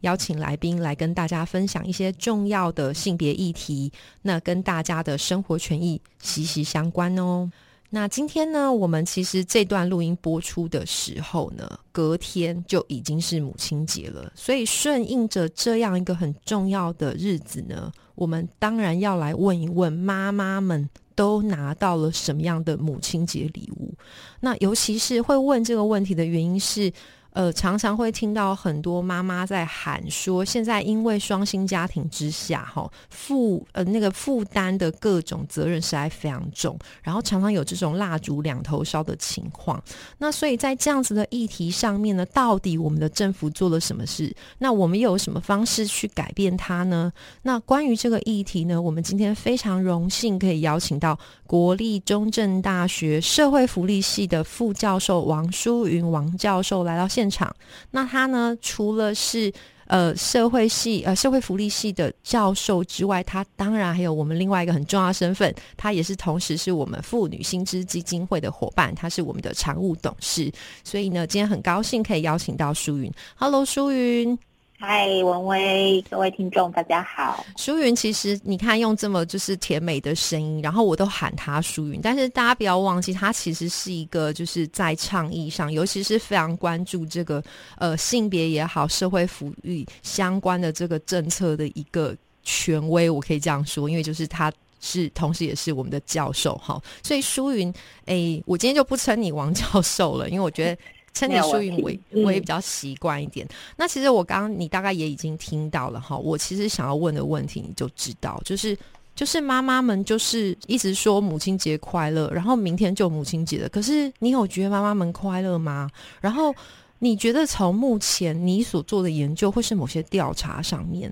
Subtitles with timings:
[0.00, 3.90] 邀请来宾来跟大家分享一些重要的性别议题，
[4.22, 7.50] 那跟大家的生活权益息息相关哦。
[7.88, 23.94] 那今天呢，我们其实这段录音播出的时候呢，隔天就已经是母亲节了，所以顺应着这样一个很重要的日子呢，我们当然要来问一问妈妈们都拿到了什么样的母亲节礼物。
[24.40, 26.92] 那尤其是会问这个问题的原因是。
[27.36, 39.78] 呃，常常会听到很多妈妈在喊说，现在因为双薪家庭之下，哈负呃那个负担的各种责任实在非常重，然后常常有这种蜡烛两头烧的情况。
[40.16, 44.34] 那所以在这样子的议题上面呢，到底我们的政府做了什么事？
[44.56, 47.12] 那我们又有什么方式去改变它呢？
[47.42, 57.25] 那关于这个议题呢，我们今天非常荣幸可以邀请到国立中正大学社会福利系的副教授王淑云王教授来到现。
[57.30, 57.54] 场，
[57.90, 58.56] 那他呢？
[58.60, 59.52] 除了是
[59.86, 70.50] 呃社会系呃社会福利系的教授之外，他当然还有我们另外一个很重要身份，他也是同时是我们妇女薪资基金会的伙伴，他是我们的常务董事。
[70.82, 73.12] 所以呢，今天很高兴可以邀请到舒云。
[73.36, 74.38] Hello，舒云。
[74.78, 77.42] 嗨，文威，各位听众，大家好。
[77.56, 87.42] 舒云，其实你看用这么就是甜美的声音，然后我都喊他舒云，但是大家不要忘记，他其实是一个就是在倡议上，尤其是非常关注这个
[87.78, 94.52] 呃性别也好，社会福利相关的这个政策的一个权威，我可以这样说，因为就是他
[94.82, 97.72] 是同时也是我们的教授哈，所以舒云，
[98.04, 100.78] 哎，我今天就不称你王教授了，因为我觉得。
[101.16, 101.90] 称你淑云，我
[102.24, 103.48] 我也比较习惯一点。
[103.74, 106.14] 那其实我刚刚你大概也已经听到了哈。
[106.14, 108.76] 我其实想要问的问题，你就知道，就是
[109.14, 113.68] 就是妈妈们就是一直说母亲节快乐，然后明天就母亲节了。
[113.70, 115.90] 可是你有觉得妈妈们快乐吗？
[116.20, 116.54] 然后
[116.98, 121.10] 你觉得从目前你所做的研究或是某些调查上面，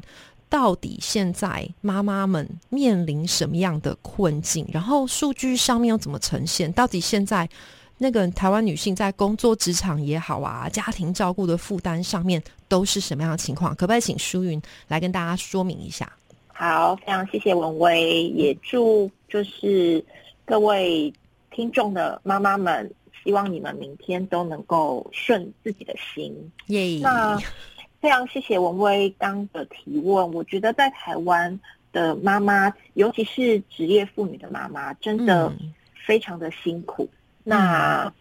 [0.51, 4.69] 到底现在妈妈们面临什么样的困境？
[4.71, 6.71] 然后数据上面又怎么呈现？
[6.75, 7.49] 到底现在？
[8.05, 13.75] 那个台湾女性在工作职场也好啊，家庭照顾的负担上面都是什么样的情况？
[13.77, 16.13] 可不可以请舒云来跟大家说明一下？
[16.53, 20.05] 好，非常谢谢文威，也祝就是
[20.45, 21.11] 各位
[21.51, 22.93] 听众的妈妈们，
[23.25, 26.31] 希望你们明天都能够顺自己的心。
[26.67, 27.01] 耶！
[27.01, 27.39] 那
[28.03, 31.59] 非常谢谢文威刚的提问，我觉得在台湾
[31.91, 35.51] 的妈妈，尤其是职业妇女的妈妈，真的
[36.07, 37.09] 非常的辛苦。
[37.45, 38.13] 那，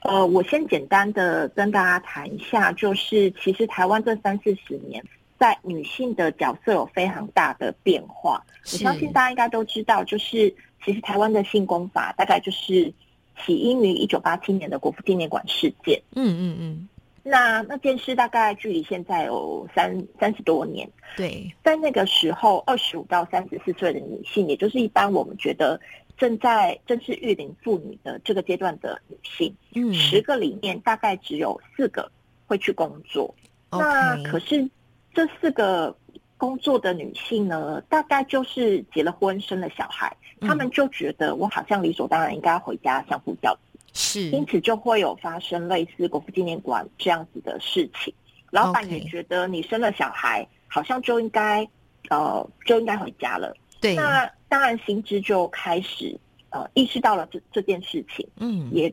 [0.00, 5.04] 呃，我先简单的跟大家谈一下，就是其实台湾这三四十年，
[5.38, 8.42] 在女性的角色有非常大的变化。
[8.64, 10.52] 我相信大家应该都知道，就是
[10.84, 12.92] 其实台湾的性功法大概就是
[13.44, 16.02] 起因于一九八七年的国父纪念馆事件。
[16.16, 16.88] 嗯嗯嗯。
[17.22, 20.88] 那那件事大概距离现在有三三十多年。
[21.16, 25.80] 对，在那个时候，二十五到三十四岁的女性，也就是一般我们觉得。
[26.16, 32.12] 正在正是育龄妇女的这个阶段的女性，嗯，十个里面大概只有四个
[32.46, 33.34] 会去工作。
[33.70, 34.68] 那可是
[35.14, 35.96] 这四个
[36.36, 48.12] 工作的女性呢，大概就是结了婚、生了小孩，他们就觉得我好像理所当然应该回家相夫教子，是，因此就会有发生类似国父纪念馆这样子的事情。
[48.50, 51.66] 老板也觉得你生了小孩，好像就应该
[52.08, 53.56] 呃就应该回家了。
[53.80, 56.18] 对，那当然，行知就开始
[56.50, 58.92] 呃意识到了这这件事情，嗯，也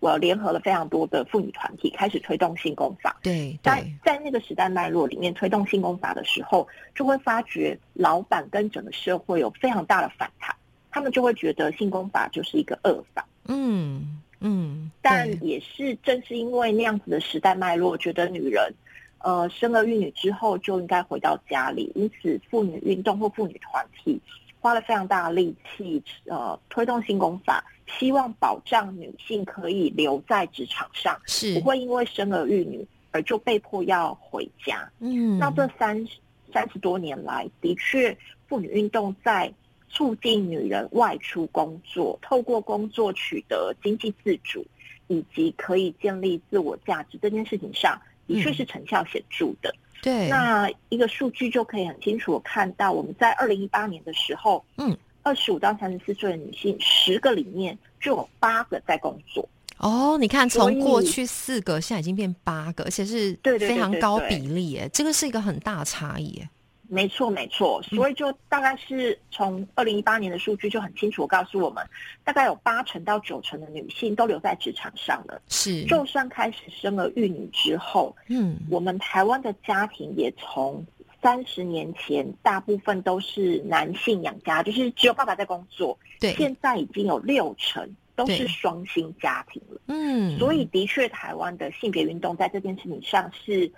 [0.00, 3.16] 呃联合了非常多的妇女团体，开始推动性工法。
[3.22, 10.54] 对，在在那个时代脉络里面推动性工法的时候，就会发觉老板跟整个社会有非常大的反弹，
[10.90, 13.26] 他们就会觉得性工法就是一个恶法。
[13.46, 18.72] 嗯嗯，但也是正是因为那样子的时代脉络，觉得女人。
[19.20, 24.16] 呃，生儿育女之后就应该回到家里，因此妇女运动或妇女团体
[24.60, 27.64] 花了非常大的力气，呃，推动新工法，
[27.98, 34.88] 希望保障女性可以留在职场上，是不会因为生儿育女而就被迫要回家。
[35.00, 36.06] 嗯，那这三
[36.52, 39.52] 三十多年来，的确，妇女运动在
[39.98, 44.64] 促进女人外出工作，透过工作取得经济自主，
[45.08, 48.00] 以及可以建立自我价值这件事情上。
[48.28, 49.74] 的确是成效显著的。
[50.02, 59.48] 对，那一个数据就可以很清楚看到，我们在二零一八年的时候，嗯，二十五到三十四岁的女性，十个里面就有八个在工作。
[59.78, 66.42] 哦，你看，从过去四个，现在已经变八个，而且是非常高比例，哎，这个是一个很大差异。
[66.90, 71.86] 没错，没错，所以就大概是从二零一八年的数据就很清楚告诉我们，
[72.24, 75.40] 大概有八成到九成的女性都留在职场上了。
[75.48, 80.82] 是，就算开始生了育女之后，嗯，我们台湾的家庭也从
[81.20, 87.86] 三十年前大部分都是男性养家，就是只有爸爸在工作，对，现在已经有六成
[88.16, 89.78] 都是双薪家庭了。
[89.88, 93.70] 嗯，所以的确，台湾的性别运动在这件事情上是。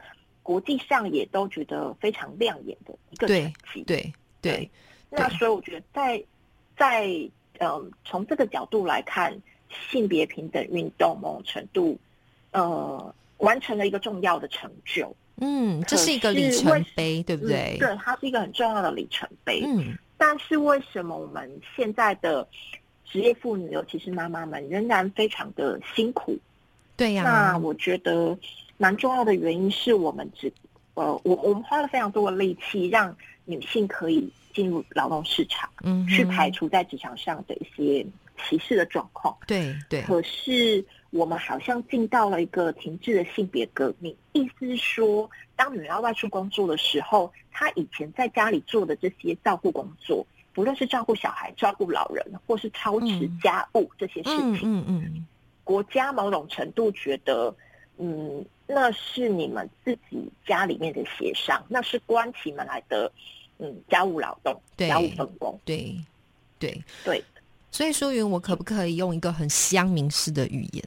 [0.43, 4.71] 国际上也都觉得非常亮眼的一个成绩，对对。
[5.11, 6.25] 那所以我觉得，在
[6.77, 9.37] 在嗯，从这个角度来看，
[9.91, 11.99] 性别平等运动某种程度
[12.53, 15.15] 呃完成了一个重要的成就。
[15.37, 17.77] 嗯，这是一个里程碑，对不对？
[17.79, 19.63] 对，它是一个很重要的里程碑。
[19.65, 19.97] 嗯。
[20.17, 22.47] 但是为什么我们现在的
[23.05, 26.39] 职业妇女，尤其是妈妈们，仍然非常的辛苦？
[26.97, 27.23] 对呀。
[27.25, 28.37] 那我觉得。
[28.81, 30.51] 蛮重要的原因是我们只，
[30.95, 38.07] 呃，我我们花了非常多的力气，让女性可以进入劳动市场，嗯，去排除在职场上的一些
[38.43, 39.37] 歧视的状况。
[39.47, 40.01] 对对。
[40.01, 55.27] 可是我们好像进到了一个停滞的性别革命，意思是说，当女人要外出工作的时候，她以前在家里做的这些照顾工作，不论是照顾小孩、照顾老人，或是操持家务这些事情，嗯嗯，
[55.65, 57.55] 国家某种程度觉得，
[57.99, 58.43] 嗯。
[58.73, 63.11] 那是你们自己家里面的协商，那是关起门来的，
[63.59, 65.95] 嗯，家务劳动，家务分工，对，
[66.59, 67.25] 对，对。
[67.73, 70.85] 所以，淑云，我可不可以用一个很乡民式的语言？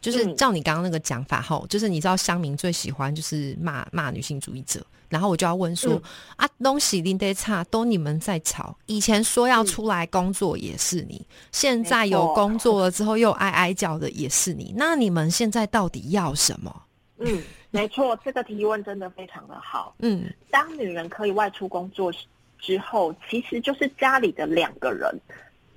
[0.00, 6.02] 就是照你刚刚那个讲法哈，就是你知道乡民最喜欢就是骂骂女性主义者，然后我就要问说
[6.36, 16.82] 啊，东西林得差都你们在吵，以前说要出来工作也是你，现在有工作了之后又哀哀叫的也是你，那你们现在到底要什么？
[17.24, 19.94] 嗯， 没错，这个提问真的非常的好。
[19.98, 22.12] 嗯，当女人可以外出工作
[22.58, 25.14] 之后，其实就是家里的两个人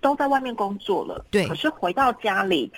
[0.02, 1.26] 都在外面工作了。
[1.32, 2.72] 对，可是回到家里。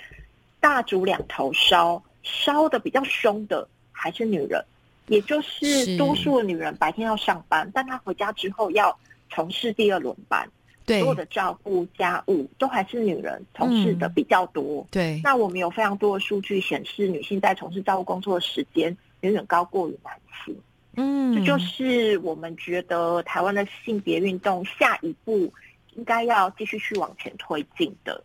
[0.60, 4.60] 大煮两头烧，烧的比较凶的还是女人，
[5.06, 8.98] 也就是多数的女人白天要上班，但她回家之后要
[9.30, 10.50] 从事第二轮班，
[10.88, 14.86] 所有的照顾家务都还是女人从事的比较多。
[14.90, 20.12] 对，那我们有非常多的数据显示，女性在从事照顾工作的时间远远高过于男
[20.44, 20.56] 性。
[20.96, 25.52] 嗯，这就是我们觉得台湾的性别运动下一步
[25.94, 28.24] 应该要继续去往前推进的。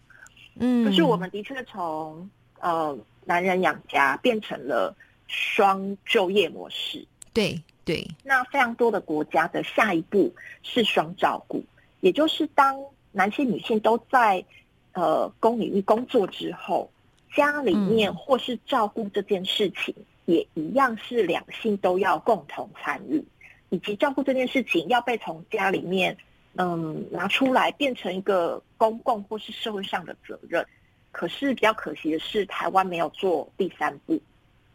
[0.55, 4.95] 嗯，可是我们的确从呃男人养家变成了
[5.27, 7.05] 双就业模式。
[7.33, 11.63] 对对，那非常多的国家的下一步是双照顾，
[12.03, 12.77] 也就是当
[13.13, 14.43] 男性女性都在
[14.91, 16.91] 呃公领域工作之后，
[17.33, 19.95] 家里面或是照顾这件事情
[20.25, 23.23] 也一样是两性都要共同参与，
[23.69, 26.15] 以及照顾这件事情要被从家里面。
[26.55, 30.63] 嗯，拿出来变成一个公共或是社会上的责任，
[31.11, 34.21] 可是比较可惜的是，台湾没有做第三步，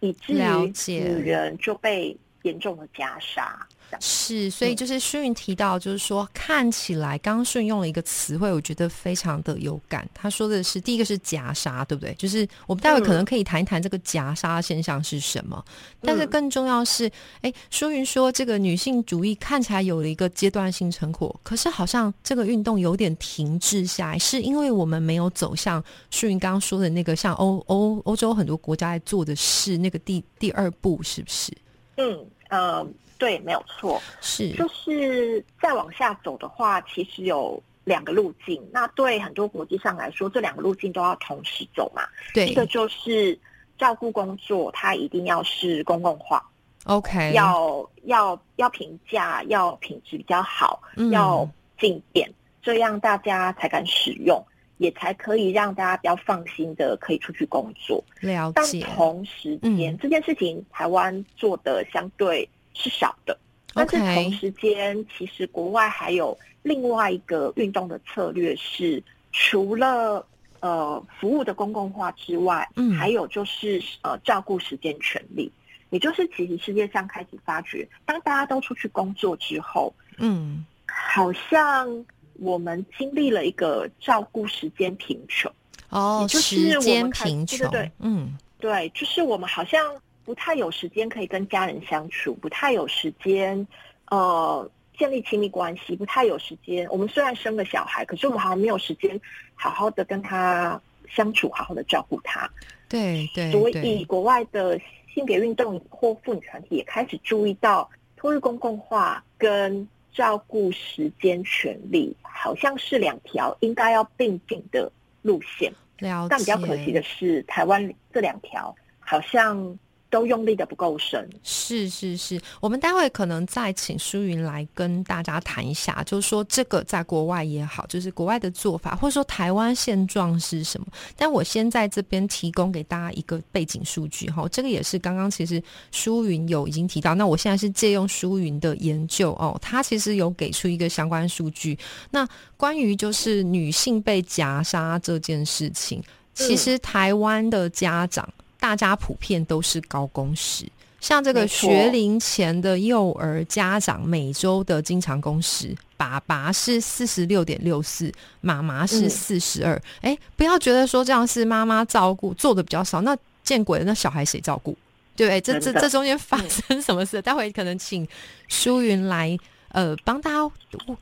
[0.01, 3.65] 以至于女人就被严重的加杀。
[4.01, 10.09] 是，所以就是舒云提到，就是说看起来，刚刚顺用了一个词汇，我觉得非常的有感。
[10.13, 12.15] 他说的是，第一个是夹杀，对不对？
[12.15, 15.65] 就是我们待会可能可以谈一谈这个夹杀现象是什么。
[16.03, 17.11] 但是更重要是，
[17.41, 31.53] 哎，舒云说这个女性主义看起来有了一个阶段性成果，可是好像这个运动有点停滞下来，是因为我们没有走向舒云刚刚说的那个像欧欧欧洲很多国家在做的事那个第第二步，是不是？
[31.97, 32.87] 嗯呃。
[33.19, 38.65] 对，没有错，是就是再往下走的话，其实有两个路径。
[38.73, 42.03] 那对很多国际上来说，这两个路径都要同时走嘛。
[42.33, 43.37] 对，一个就是
[43.77, 46.49] 照顾工作，它一定要是公共化
[46.85, 52.33] ，OK，要要要评价，要品质比较好，要进点，
[52.63, 54.41] 这样大家才敢使用，
[54.77, 58.01] 也才可以让大家比较放心的可以出去工作。
[58.21, 58.81] 了解。
[58.81, 62.49] 但同时间，这件事情台湾做的相对。
[62.75, 63.39] 是少的，
[63.75, 70.25] 但是同时间，其实国外还有另外一个运动的策略是，除了
[70.61, 75.51] 呃服务的公共化之外，嗯，还有就是呃照顾时间权利，
[75.91, 85.51] 也就是其实世界上开始发觉，当大家都出去工作之后，嗯，好像我们经历了一个照顾时间贫穷。
[85.91, 89.81] 哦，就是时间贫穷，对，嗯，对，就是我们好像。
[90.29, 93.67] 不太有时间可以跟家人相处，不太有时间，
[94.11, 96.87] 呃，建立亲密关系，不太有时间。
[96.91, 99.19] 我们虽然生了小孩，可是我们好像没有时间
[99.55, 102.47] 好好的跟他相处，好好的照顾他。
[102.91, 103.51] 对对。
[103.51, 104.79] 所以国外的
[105.15, 114.93] 性别运动或妇女团体也开始注意到托育公共化跟照顾时间权利，好像是两条应该要并进的
[115.23, 115.73] 路线。
[115.97, 119.79] 但比较可惜的是，台湾这两条好像。
[120.11, 130.87] 都用力的不够深，是是是，我们待会可能再请舒云来跟大家谈一下，就是说这个在国外也好，就是国外的做法，或者说台湾现状是什么。
[131.17, 135.63] 但我先在这边提供给大家一个背景数据哈，这个也是刚刚其实
[135.93, 141.79] 舒云有已经提到，那我现在是借用舒云的研究哦，他其实有给出一个相关数据，
[142.11, 148.27] 那关于就是女性被夹杀这件事情，其实台湾的家长。
[148.61, 150.67] 大家普遍都是高工时，
[151.01, 159.81] 像这个学龄前的幼儿家长每周的经常工时，爸爸是四十六点六四，妈妈是四十二。
[160.01, 164.77] 哎，不要觉得说这样是妈妈照顾做的比较少，那见鬼了，那小孩谁照顾？
[165.15, 167.23] 对，这这这中间发生什么事？
[167.23, 168.07] 待会可能请
[168.49, 169.39] 舒云来。
[169.79, 170.51] 呃，帮大家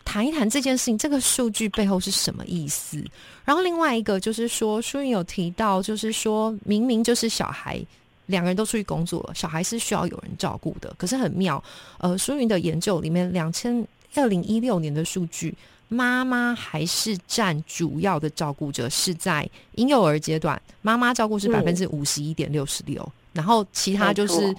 [0.04, 3.02] 谈一谈这件事情，这个数据背后是什么意思？
[3.42, 7.82] 然后另外一个就是说，书云有提到，就是说明明就是小孩
[8.26, 10.92] 两个人都出去工作了，小孩是需要有人照顾的。
[10.98, 11.62] 可是很妙，
[11.96, 13.82] 呃，书云的研究里面，两千
[14.14, 15.54] 二零一六年的数据，
[15.88, 24.54] 妈妈还是占主要的照顾者，是在婴幼儿阶段，妈妈照顾是百分之五十一点六十六，然后其他就是。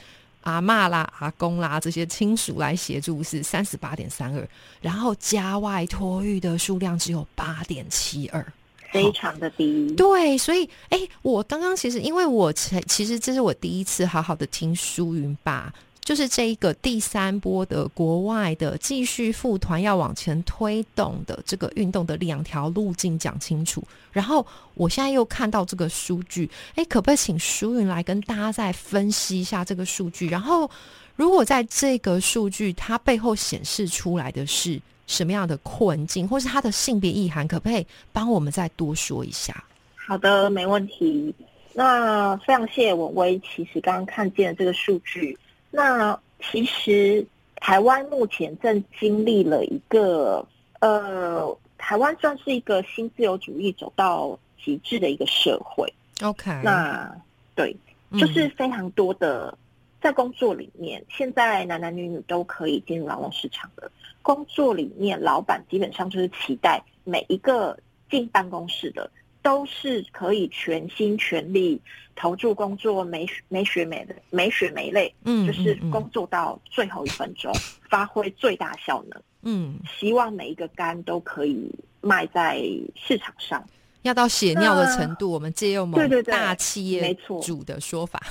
[0.47, 4.47] 阿妈啦、阿公啦这些亲属来协助是三十八点三二，
[4.79, 8.45] 然后家外托育的数量只有八点七二，
[8.93, 9.93] 非常的低。
[9.95, 15.73] 对，所以哎，我刚刚其实因为我其其实这是我第一次好好的听舒云爸。
[16.07, 23.83] 就是这一个第三波的国外的继续复团要往前推动的这个运动的两条路径讲清楚，
[24.13, 30.29] 然后我现在又看到这个数据，哎，可不可以请舒云来跟大家再分析一下这个数据？
[30.29, 30.71] 然后，
[31.17, 39.61] 如果在这个数据它背后显示出来的是什么样的困境，或是它的性别意涵，可不可以帮我们再多说一下？
[40.07, 41.35] 好的，没问题。
[41.73, 45.37] 那非常谢谢文威，其实刚刚看见这个数据。
[45.71, 46.19] 那
[46.51, 50.45] 其实台湾目前正经历了一个，
[50.79, 55.91] 呃，台湾算是一个新自由主义走到极致的一个社会。
[56.23, 57.11] OK，那
[57.55, 57.75] 对，
[58.17, 59.55] 就是非常多的
[60.01, 67.77] 在工作里面，现在男男女女都可以进入劳动市场的工作里面，老板基本上就是期待每一个
[68.09, 69.09] 进办公室的。
[69.47, 71.81] 都是可以全心全力
[72.17, 77.49] 投注工作，没没血没的，没血没泪，嗯，就是工作到最后一分钟，
[77.89, 82.61] 发挥最大效能，嗯，希望每一个肝都可以卖在
[82.93, 83.65] 市场上，
[84.01, 85.31] 要到血尿的程度。
[85.31, 88.21] 我们借用某大企业没错主的说法，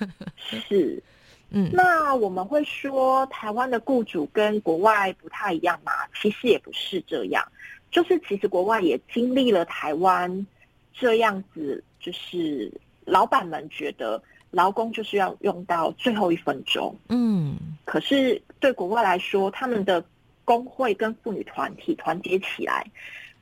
[0.36, 1.02] 是，
[1.48, 5.92] 嗯，那我们会说台湾的雇主跟国外不太一样嘛？
[6.20, 7.42] 其实也不是这样，
[7.90, 10.46] 就是其实国外也经历了台湾。
[10.98, 12.72] 这样子就是
[13.04, 20.02] 老板们觉得劳工就是要用到最后一分钟，嗯，可是对国外来说，他们的
[20.44, 22.86] 工会跟妇女团体团结起来，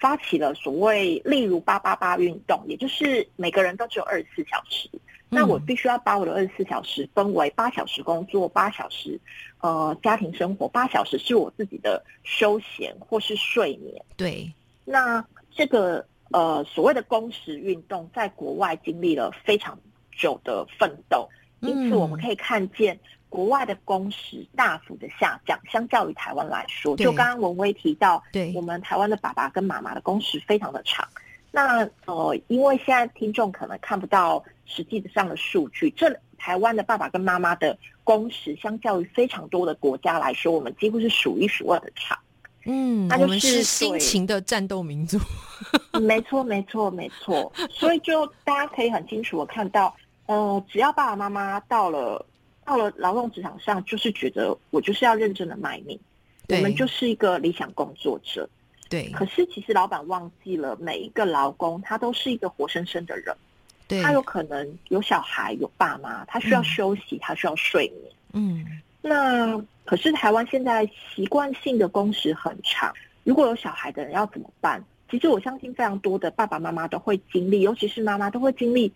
[0.01, 4.91] 发起了所谓例如八八八运动，也就是每个人都只有二十四小时，
[5.29, 9.21] 那我必须要把我的二十四小时分为八小时工作，八小时
[9.61, 14.05] 呃家庭生活，八小时是我自己的休闲或是睡眠。
[14.17, 14.53] 对，
[14.85, 16.05] 那这个。
[16.35, 19.79] 呃，所谓的工时运动，在国外经历了非常
[20.11, 21.29] 久的奋斗，
[21.61, 22.99] 因此我们可以看见
[23.29, 31.07] 国外的工时大幅的下降，相较于台湾来说，就刚刚文威提到，对我们台湾的爸爸跟妈妈的工时非常的长。
[31.53, 42.19] 那呃，因为现在听众可能看不到实际上的数据，这台湾的爸爸跟妈妈的工时，相较于非常多的国家来说，我们几乎是数一数二的长。
[42.66, 45.18] 嗯，我们是辛勤的战斗民族。
[46.00, 47.52] 没错，没错，没错。
[47.71, 49.94] 所以就大家可以很清楚的看到，
[50.26, 52.25] 呃，只要爸爸妈妈到了
[52.64, 55.99] 到了劳动职场上，就是觉得我就是要认真的卖命，
[56.49, 58.49] 我们就是一个理想工作者。
[58.88, 59.11] 对。
[59.11, 63.37] 可是其实老板忘记了，每一个劳工他都是一个活生生的人，
[63.87, 68.12] 对，他有可能有小孩有爸妈，他需要休息，他需要睡眠。
[68.33, 68.64] 嗯。
[69.06, 74.83] 那可是台湾现在习惯性的工时很长，如果有小孩的人要怎么办？
[75.11, 78.93] 其实我相信非常多的爸爸妈妈都会经历，尤其是妈妈都会经历。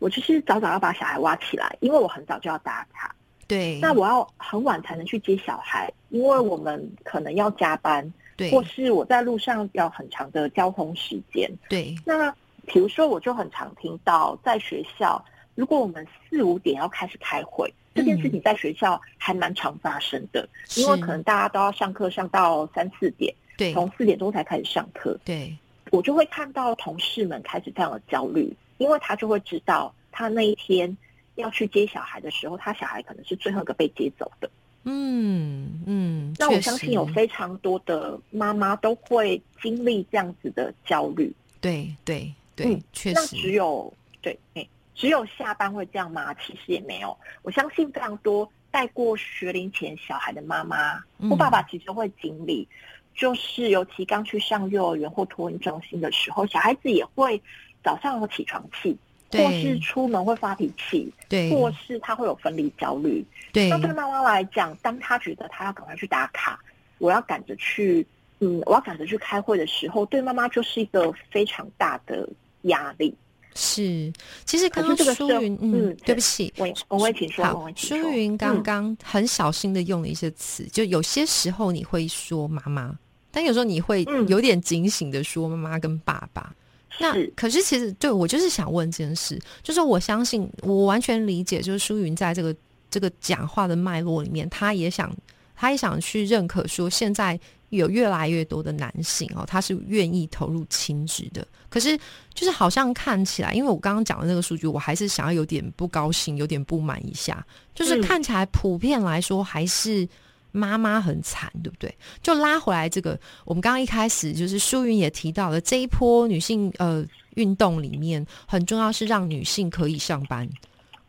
[0.00, 3.14] 我就是早早要把小孩挖起来，因为我很早就要打卡。
[3.46, 11.94] 对，那我要很晚才能去接小孩，因为我们可能要加班，对，或是我在路上要很长的交通时间，对。
[12.04, 12.34] 那
[12.66, 25.56] 比如说，我就很常听到在学校，如果我们四五点要开始开会，这件事情在学校还蛮常发生的，因为可能大家都要上课上到三四点，对，从四点钟才开始上课，对。
[25.90, 30.96] 我就会看到同事们开始非常的焦虑，因为他就会知道他那一天
[31.34, 34.50] 要去接小孩的时候，他小孩可能是最后一个被接走的。
[34.84, 41.30] 嗯嗯，那我相信有非常多的妈妈都会经历这样子的焦虑。
[41.60, 43.20] 对对对，确实。
[43.20, 46.34] 那只有对，哎，只有下班会这样吗？
[46.34, 47.16] 其实也没有。
[47.42, 52.68] 我相信非常多带过学龄前小孩的妈妈或爸爸，其实会经历。
[53.14, 57.38] 就是尤其刚去上幼儿园或托婴中心的时候，小孩子也会
[57.84, 58.96] 早上有起床气，
[59.30, 63.22] 或是出门会发脾气，对，或是他会有分离焦虑。
[63.52, 66.58] 对，那对妈妈来讲，当他觉得他要赶快去打卡，
[66.96, 68.06] 我要赶着去，
[68.40, 72.26] 嗯，我要赶着去开会的时候，对妈妈就是一个非常大的
[72.62, 73.14] 压力。
[73.54, 74.12] 是，
[74.44, 77.44] 其实刚刚舒云，嗯，对不起，我我会请说。
[77.44, 82.96] 好，舒云刚刚很小心的用了一些词，就有些时候你会说妈妈。
[83.34, 86.54] 但有时候你会有点警醒的说妈妈跟爸爸，
[87.00, 92.54] 那可是其实对我就是想问这件事，就是我相信我完全理解，就是舒云在这个
[92.90, 95.10] 这个讲话的脉络里面，他也想
[95.54, 97.38] 他也想去认可说，现在
[97.70, 101.98] 有越来越多的男性哦，他是愿意投入亲职的，可是
[102.34, 107.44] 就是好像看起来，因为我刚刚讲的那个数据，我还是想要有点不高兴，有点不满一下，
[107.74, 110.08] 就是看起来普遍来说还是。
[110.54, 111.90] 妈妈很惨，对不对？
[112.22, 117.02] 就拉回来这个，我们刚刚一开始就是舒云也提到了这一波女性呃
[117.36, 120.46] 运动里面，很重要是让女性可以上班。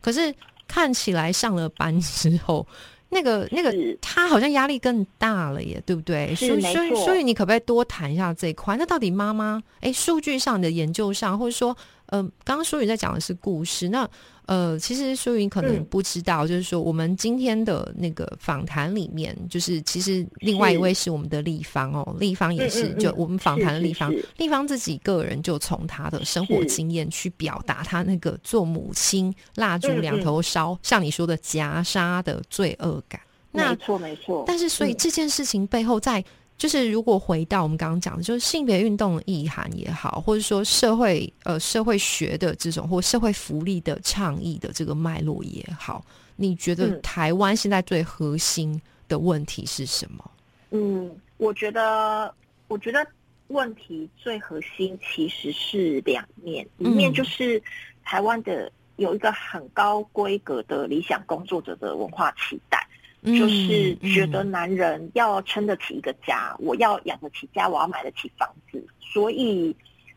[0.00, 0.34] 可是
[0.66, 2.66] 看起来上了班之后，
[3.14, 6.34] 那个那个他好像压力更大了耶，对不对？
[6.34, 8.76] 所以所以所以你可不可以多谈一下这一块？
[8.76, 11.74] 那到底妈妈哎，数据上的研究上，或者说
[12.06, 14.06] 呃，刚刚淑宇在讲的是故事，那。
[14.46, 33.20] 呃，其实淑云可能不知道，就是说我们今天的那个访谈里面，就是其实另外一位是我们的立方哦，立方也是就我们访谈的立方，立方自己个人就从他的生活经验去表达他那个做母亲蜡烛两头烧，像你说的夹杀的罪恶感。
[33.50, 36.24] 没错没错，但是所以这件事情背后在。
[36.56, 46.04] 就是如果回到我们刚刚讲的，就是性别运动的意涵也好，或者说社会呃社会学的这种或社会福利的倡议的这个脉络也好，
[46.36, 50.30] 你觉得台湾现在最核心的问题是什么？
[50.70, 52.32] 嗯，我觉得
[52.68, 53.04] 我觉得
[53.48, 57.60] 问题最核心其实是两面，一面就是
[58.04, 62.86] 台湾的有一个很高规格的理想工作者的文化期待。
[63.24, 69.74] 就是觉得男人要撑得起一个家，我要养得起家，我要买得起房子，所以，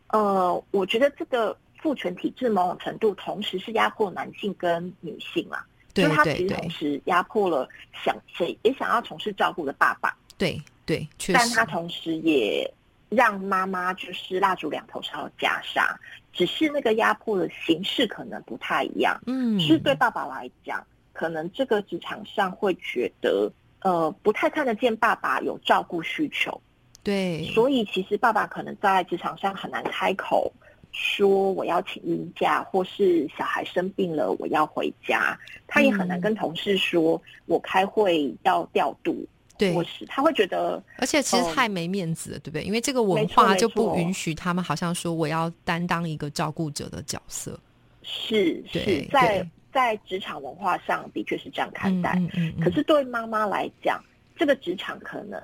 [0.07, 7.65] 呃，我觉得这个父权体制某种程度同时是压迫男性跟女性啊，就他其实同时压迫了
[8.03, 12.69] 想谁也想要从事照顾的爸爸，对对，但他同时也
[13.07, 15.97] 让妈妈就是蜡烛两头烧加沙，
[16.33, 20.85] 只是那个压迫的形式可能不太一样，嗯，是对爸爸来讲。
[21.17, 23.51] 可能这个职场上会觉得，
[23.81, 26.61] 呃，不太看得见爸爸有照顾需求，
[27.01, 30.53] 对，所以其实爸爸可能在职场上很难开口
[30.91, 39.25] 说我要请孕假，或是小孩生病了我要回家，他也很难跟同事说我开会要调度，
[39.57, 42.63] 对，或是他会觉得，而且其实太没面子了，对不对？
[42.63, 47.59] 因为这个文化就不允许他们好像说我要担当一个照顾者的角色，
[48.03, 49.43] 是是在。
[49.77, 52.19] 在职场文化上的确是这样看待，
[52.59, 54.03] 可是对妈妈来讲，
[54.35, 55.39] 这个职场可能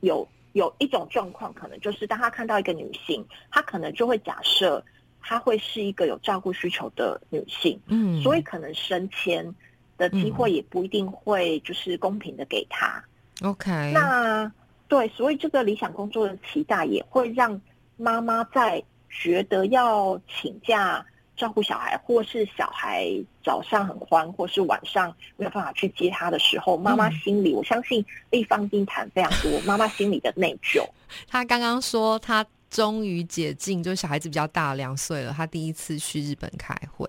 [0.00, 4.84] 有有一种状况，可能就是当她看到一个女性，她可能就会假设
[5.22, 9.54] 她会是一个有照顾需求的女性，嗯，所以可能升迁
[9.96, 13.02] 的机会也不一定会就是公平的给她。
[13.40, 14.52] OK，那
[14.86, 17.58] 对，所以这个理想工作的期待也会让
[17.96, 21.06] 妈妈在觉得要请假。
[21.38, 23.08] 照顾小孩，或是小孩
[23.44, 30.84] 早上很欢，或是晚上没有办法去接他的时候，妈妈心里，我相信立方丁谈非常多，妈妈心里的内疚。
[31.28, 37.06] 他刚刚说他终于解禁，就小孩子比较大，两岁了，他第一次去日本开会，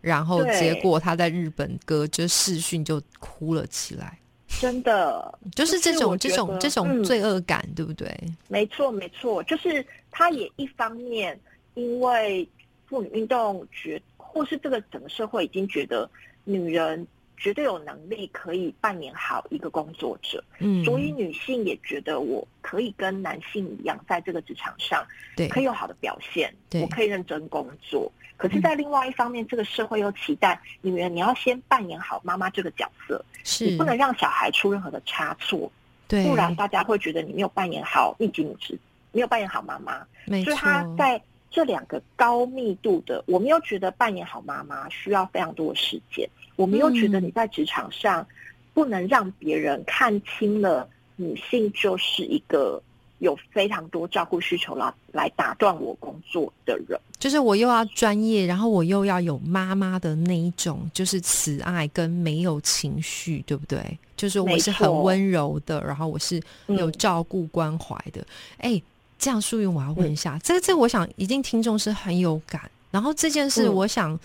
[0.00, 4.18] 然后结果他在日本隔着视讯就哭了起来。
[4.60, 8.12] 真的， 就是这种这种这种罪恶感，对不对？
[8.48, 11.38] 没错，没错，就是他也一方面
[11.74, 12.48] 因为。
[12.88, 16.08] 妇女运动觉，或是这个整个社会已经觉得
[16.44, 28.10] 女人绝对有能力可以扮演好一个工作者，嗯，所以女性也觉得我可以跟男性一样，在这个职场上，对，可以有好的表现，我可以认真工作。
[28.36, 33.64] 可是，在另外一方面，这个社会又期待女人你要先扮演好妈妈这个角色，是。
[33.64, 35.68] 你不能让小孩出任何的差错，
[36.06, 38.78] 对，不然大家会觉得你没有扮演好一级女士，
[39.10, 40.06] 没有扮演好妈妈。
[40.44, 46.28] 所以她在这两个高密度的，我们又觉得扮演好妈妈需要非常多的时间。
[46.56, 48.26] 我们又觉得你在职场上
[48.74, 52.82] 不能让别人看清了女性就是一个
[53.18, 63.98] 有非常多照顾需求来来打断我工作的人，就是我又要专业，然后我又要有妈妈的那一种，就是慈爱跟没有情绪，对不对？
[64.16, 68.24] 就是我是很温柔的，然后我是有照顾关怀的。
[68.58, 68.80] 哎，
[69.18, 74.18] 这样淑云，我要问一下，这个这我想一定听众是很有感，然后这件事我想。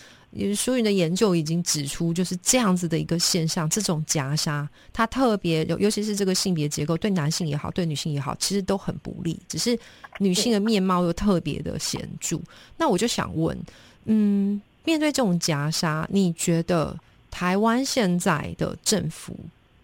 [0.56, 9.40] 淑云的研究已经指出，就是这样子的一个现象，这种夹杀，它特别尤尤其是这个性别结构，对男性也好，对女性也好，其实都很不利。
[9.48, 9.78] 只是
[10.18, 12.40] 女性的面貌又特别的显著。
[12.76, 13.56] 那我就想问，
[14.06, 16.98] 嗯，面对这种夹杀，你觉得
[17.30, 19.38] 台湾现在的政府？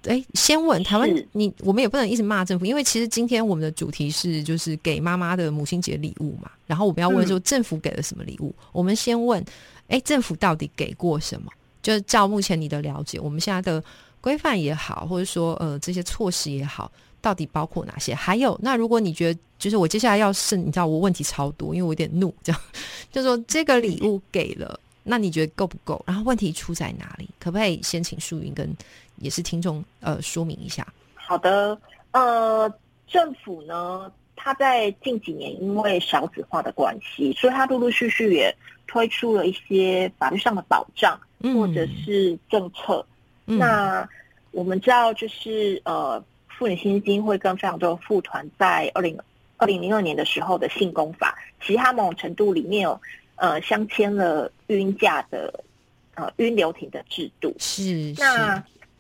[0.06, 6.50] 哎，先问台湾，你我们也不能一直骂政府，因为其实今天我们的主题是就是给妈妈的母亲节礼物嘛。
[6.66, 8.54] 然后我们要问说，政府给了什么礼物？
[8.72, 9.44] 我们先问。
[9.90, 11.52] 哎，政府到底给过什么？
[11.82, 13.84] 就是照目前你的了解，我们现在的
[14.22, 18.14] 规范也好，或者说呃这些措施也好，到底包括哪些？
[18.14, 22.62] 还有，那如果你觉得就是我接下来要是你知道我问题超多，因为我有点怒，这样
[23.12, 26.00] 就说这个礼物给了，那你觉得够不够？
[26.06, 27.28] 然后问题出在哪里？
[27.40, 28.72] 可不可以先请淑云跟
[29.20, 30.86] 也是听众呃说明一下？
[31.16, 31.80] 好的，
[32.12, 32.74] 呃，
[33.08, 38.56] 政府呢，他在近几年因为少子化的关系，所以他陆陆续续也。
[38.92, 41.22] 推出了一些法律上的保障，
[41.54, 43.06] 或者是政策。
[43.46, 44.10] 那
[44.50, 46.20] 我们知道，就是呃，
[46.58, 49.16] 妇女基金会跟非常多妇团在二零
[49.58, 53.00] 二零零二年的时候的性工法，其实它某种程度里面有
[53.36, 55.64] 呃相签了孕假的
[56.16, 57.54] 呃孕留停的制度。
[57.60, 58.12] 是。
[58.18, 58.56] 那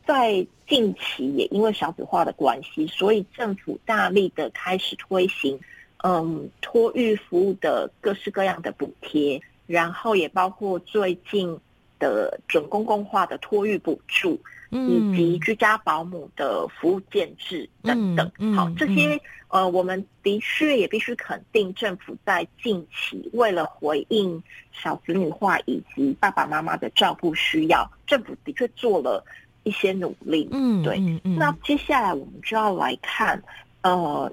[0.09, 5.59] 在近期也因为少子化的关系，所以政府大力的开始推行
[6.03, 9.39] 嗯托育服务的各式各样的补贴。
[9.67, 11.55] 然后也包括最近
[11.99, 14.41] 的准公共化的托育补助，
[14.71, 18.31] 以及居家保姆的服务建制等等。
[18.55, 24.41] 好，这些呃，我们的确也必须肯定，政府在近期为了回应
[24.71, 29.23] 小子女化以及爸爸妈妈的照顾需要，政府的确做了
[29.69, 30.49] 一些努力。
[30.51, 30.99] 嗯，对。
[31.23, 33.41] 那接下来我们就要来看，
[33.83, 34.29] 呃，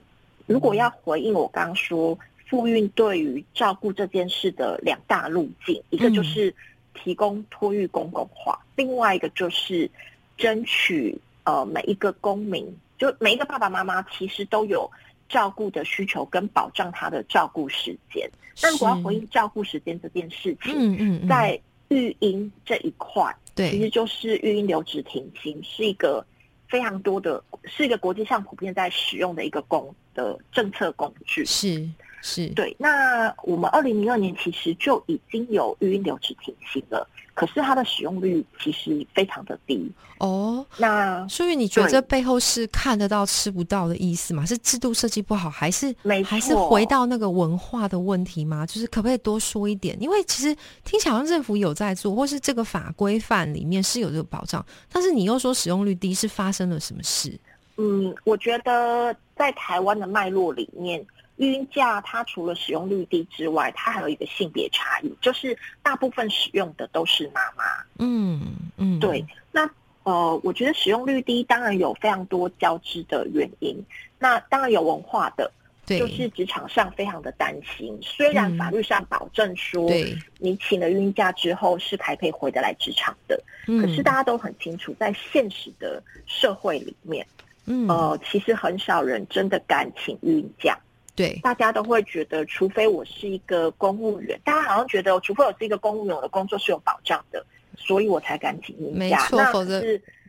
[0.46, 2.18] 如果要回应我刚刚说。
[2.48, 6.54] 妇孕对于照顾这件事的两大路径，一个就是
[6.94, 9.90] 提供托育公共化，另外一个就是
[10.36, 12.64] 争取呃每一个公民，
[12.98, 14.88] 就每一个爸爸妈妈其实都有
[15.28, 18.30] 照顾的需求跟保障他的照顾时间。
[18.62, 26.24] 那如果要回应照顾时间这件事情，嗯嗯，在育婴这一块，对，其实就是育婴留职停薪是一个
[26.68, 31.88] 非常多的，是一个国际上普遍在使用的一个工的政策工具，是。
[32.26, 40.66] 是对，那我们二零零二年其实就已经有育婴留职停薪了，可是它的使用率其实非常的低哦。
[40.76, 44.44] 那所以你觉得这背后是看得到吃不到的意思吗？
[44.44, 48.66] 是制度设计不好，还是还是回到那个文化的问题吗？
[48.66, 49.96] 就是可不可以多说一点？
[50.02, 50.52] 因为其实
[50.84, 57.38] 听起来好像政府有在做，或是这个法规范里面是有这个保障，但是你又说使用率低，是发生了什么事？
[57.76, 61.06] 嗯，我觉得在台湾的脉络里面。
[61.36, 67.64] 育婴假它除了使用率低之外，它还有一个性别差异，就是大部分使用的都是妈妈。
[67.98, 68.40] 嗯
[68.76, 69.24] 嗯，对。
[69.52, 69.68] 那
[70.04, 73.76] 呃，我觉得使用率低，当然有非常多交织的原因。
[74.18, 75.50] 那当然有文化的，
[75.84, 77.98] 就是职场上非常的担心。
[78.00, 79.90] 虽然法律上保证说，
[80.38, 87.26] 你请了育婴假之后是还可以回得来职场的，可是大家都很清楚，在现实的社会里面，
[87.66, 90.78] 嗯呃，其实很少人真的敢请育婴假。
[91.16, 97.44] 对，大家都会觉得，除非我是一个公务员，大家好像觉得，除非我是一个公务员，我的工作是有保障的，
[97.76, 98.96] 所以我才敢请孕假。
[98.96, 99.82] 没错，否则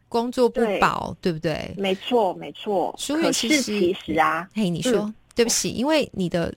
[0.07, 1.71] 工作不保，对不对？
[1.77, 2.95] 没错，没错。
[2.97, 6.51] 所以其实其实啊，嘿，你说对不起，因为你的。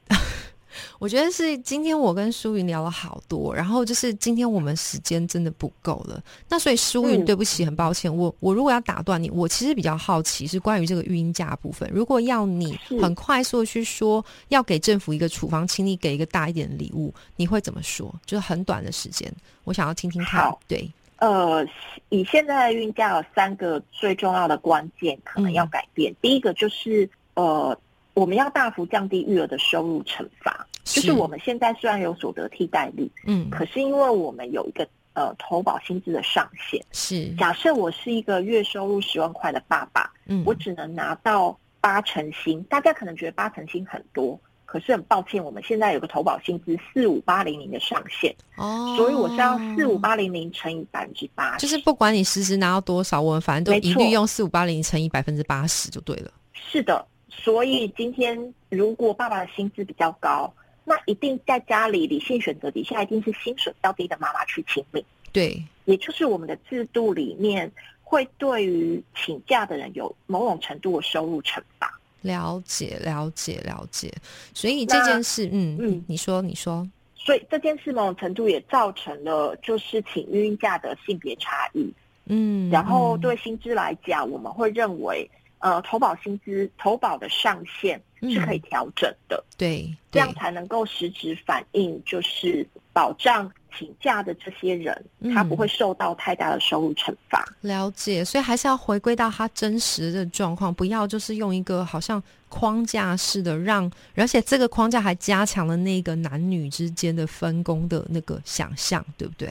[0.99, 6.23] 我觉得是今天我跟舒云聊了好多，然后就是今天我们时间真的不够了。
[6.49, 11.91] 那所以舒云，对不起，很抱歉，我我如果要打断你，我其实比较好奇是关于这个育婴假部分。
[11.93, 18.15] 如果要你很快速的去说，要给政府一个处方，请你给一个大一点的礼物，你会怎么说？
[18.25, 19.33] 就是很短的时间，
[19.65, 20.51] 我想要听听看。
[20.69, 21.67] 对，呃，
[22.09, 26.15] 以现在的孕假有三个最重要的关键，可能要改变。
[26.21, 27.77] 第一个就是呃，
[28.15, 37.29] 我们要大幅降低育儿的收入惩罚，就是我们现在虽然有所得替代率，嗯，可是因为我们有一个呃投保薪资的上限，是。
[37.37, 44.39] 假设我是一个月收入十万块的爸爸，嗯，我只能拿到八成薪，大家可能觉得八成薪很多。
[44.67, 56.31] 可是很抱歉，我们现在有个投保薪资四五八零零的上限哦，所以我是要四五八零零乘以百分之八，就是不管你实时拿到多少，我们反正都一律用四五八零乘以百分之八十就对了。
[56.53, 57.05] 是的，
[57.43, 60.53] 所以今天如果爸爸的薪资比较高，
[60.85, 65.03] 那一定在家里理性选择底下，一定是薪水较低的妈妈去请命。
[65.33, 67.71] 对，也就是我们的制度里面
[68.03, 71.91] 会对于请假的人有某种程度的收入惩罚。
[72.23, 74.13] 了解，了解，了解。
[74.53, 81.91] 所以这件事，嗯嗯，你说，你说，所以这件事某种程度也造成了就是请孕假的性别差异。
[82.27, 85.29] 嗯，然后对薪资来讲，我们会认为，
[85.61, 89.43] 呃，投保薪资投保的上限是可以调整的。
[89.57, 93.51] 对，这样才能够实质反映就是保障。
[93.79, 97.47] 请假的这些人，他不会受到太大的收入惩罚。
[97.61, 109.49] 了解，所以还是要回归到他真实的状况，不要就是用一个好像框架式的让，而且这个框架还加强了那个男女之间的分工的那个想象，对不对？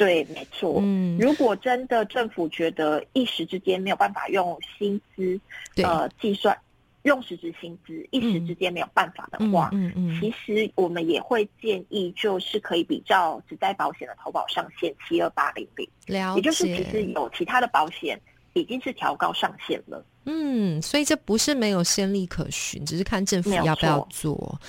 [0.00, 0.78] 对，没错。
[0.82, 5.38] 嗯，如果真的政府觉得一时之间没有办法用薪资
[5.82, 6.56] 呃计算。
[7.04, 18.20] 用实质薪资一时之间没有办法的话，嗯嗯，其实我们也会建议，就是可以比较只在保险的投保上限七二八零零，了解，也就是其实有其他的保险
[18.52, 20.04] 已经是调高上限了。
[20.26, 24.60] 嗯，所以这不是没有先例可循，只是看政府要不要做。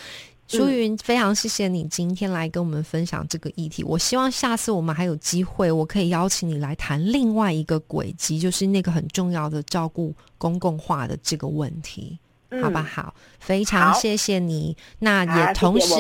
[0.58, 3.84] 舒云，非常谢谢你今天来跟我们分享这个议题。
[3.84, 12.20] 我希望下次我们还有机会，我可以邀请你来谈另外一个轨迹，就是那个很重要的照顾公共化的这个问题，
[12.62, 13.14] 好不好？
[13.40, 14.76] 非常谢谢你。
[15.00, 15.94] 那也同时，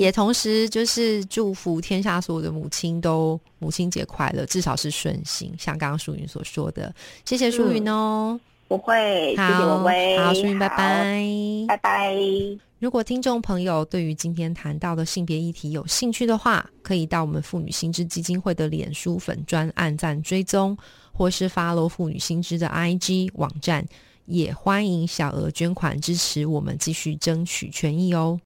[0.00, 5.54] 也同时就是祝福天下所有的母亲都母亲节快乐，至少是顺心。
[5.56, 6.92] 像刚刚舒云所说的，
[7.24, 8.40] 谢谢舒云哦。
[8.68, 11.24] 不会，谢谢维维，好，苏云，拜拜，
[11.68, 12.16] 拜拜。
[12.78, 20.76] 如果听众朋友对于今天谈到的性别议题有兴趣的话，可以到我们妇女新知基金会的脸书粉专按赞追踪，
[21.12, 23.86] 或是 follow 妇女新知的 IG 网站，
[24.26, 28.38] 也欢迎小额捐款支持我们继续争取权益哦。